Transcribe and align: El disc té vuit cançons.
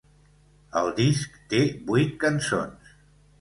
El 0.79 0.89
disc 0.99 1.35
té 1.53 1.59
vuit 1.91 2.17
cançons. 2.25 2.97